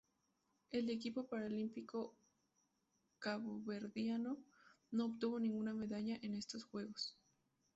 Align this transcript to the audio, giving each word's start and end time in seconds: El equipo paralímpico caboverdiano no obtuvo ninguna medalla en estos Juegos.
El 0.71 0.89
equipo 0.89 1.27
paralímpico 1.27 2.17
caboverdiano 3.19 4.43
no 4.89 5.05
obtuvo 5.05 5.39
ninguna 5.39 5.75
medalla 5.75 6.17
en 6.23 6.33
estos 6.33 6.63
Juegos. 6.63 7.15